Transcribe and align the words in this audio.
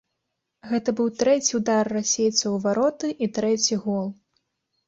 Гэта 0.69 0.93
быў 0.99 1.11
трэці 1.19 1.53
ўдар 1.59 1.91
расейцаў 1.97 2.57
у 2.57 2.57
вароты 2.65 3.07
і 3.27 3.29
трэці 3.37 3.79
гол. 3.85 4.07